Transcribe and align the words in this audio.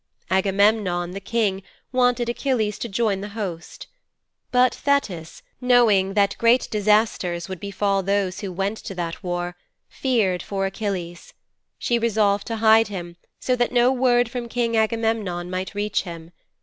Agamemnon, 0.31 1.11
the 1.11 1.19
king, 1.19 1.61
wanted 1.91 2.27
Achilles 2.27 2.79
to 2.79 2.89
join 2.89 3.21
the 3.21 3.37
host. 3.37 3.85
But 4.51 4.73
Thetis, 4.73 5.43
knowing 5.61 6.15
that 6.15 6.35
great 6.39 6.67
disasters 6.71 7.47
would 7.47 7.59
befall 7.59 8.01
those 8.01 8.39
who 8.39 8.51
went 8.51 8.77
to 8.79 8.95
that 8.95 9.21
war, 9.21 9.55
feared 9.89 10.41
for 10.41 10.65
Achilles. 10.65 11.35
She 11.77 11.99
resolved 11.99 12.47
to 12.47 12.55
hide 12.55 12.87
him 12.87 13.15
so 13.39 13.55
that 13.57 13.71
no 13.71 13.91
word 13.91 14.27
from 14.27 14.49
King 14.49 14.75
Agamemnon 14.75 15.51
might 15.51 15.75
reach 15.75 16.01
him. 16.01 16.31